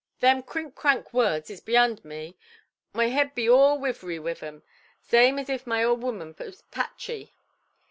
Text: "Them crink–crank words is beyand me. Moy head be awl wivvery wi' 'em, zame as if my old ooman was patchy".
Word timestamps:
"Them 0.19 0.41
crink–crank 0.41 1.13
words 1.13 1.51
is 1.51 1.61
beyand 1.61 2.03
me. 2.03 2.35
Moy 2.91 3.11
head 3.11 3.35
be 3.35 3.47
awl 3.47 3.77
wivvery 3.77 4.17
wi' 4.17 4.35
'em, 4.41 4.63
zame 5.07 5.37
as 5.39 5.47
if 5.47 5.67
my 5.67 5.83
old 5.83 6.01
ooman 6.01 6.35
was 6.39 6.63
patchy". 6.71 7.35